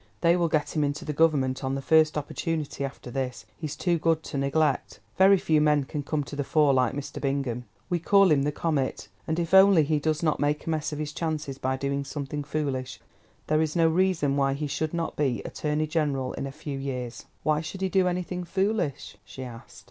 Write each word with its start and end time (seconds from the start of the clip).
"They 0.21 0.35
will 0.35 0.47
get 0.47 0.75
him 0.75 0.83
into 0.83 1.05
the 1.05 1.13
Government 1.13 1.63
on 1.63 1.75
the 1.75 1.79
first 1.83 2.17
opportunity 2.17 2.83
after 2.83 3.11
this; 3.11 3.45
he's 3.55 3.75
too 3.75 3.99
good 3.99 4.23
to 4.23 4.37
neglect. 4.39 4.99
Very 5.15 5.37
few 5.37 5.61
men 5.61 5.83
can 5.83 6.01
come 6.01 6.23
to 6.23 6.35
the 6.35 6.43
fore 6.43 6.73
like 6.73 6.95
Mr. 6.95 7.21
Bingham. 7.21 7.65
We 7.87 7.99
call 7.99 8.31
him 8.31 8.41
the 8.41 8.51
comet, 8.51 9.09
and 9.27 9.37
if 9.37 9.53
only 9.53 9.83
he 9.83 9.99
does 9.99 10.23
not 10.23 10.39
make 10.39 10.65
a 10.65 10.71
mess 10.71 10.91
of 10.91 10.97
his 10.97 11.13
chances 11.13 11.59
by 11.59 11.77
doing 11.77 12.03
something 12.03 12.43
foolish, 12.43 12.99
there 13.45 13.61
is 13.61 13.75
no 13.75 13.87
reason 13.87 14.35
why 14.37 14.55
he 14.55 14.65
should 14.65 14.95
not 14.95 15.15
be 15.15 15.43
Attorney 15.45 15.85
General 15.85 16.33
in 16.33 16.47
a 16.47 16.51
few 16.51 16.79
years." 16.79 17.27
"Why 17.43 17.61
should 17.61 17.81
he 17.81 17.89
do 17.89 18.07
anything 18.07 18.43
foolish?" 18.43 19.17
she 19.23 19.43
asked. 19.43 19.77